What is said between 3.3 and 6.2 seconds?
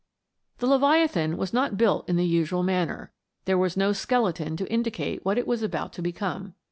there was no skeleton to indicate what it was about to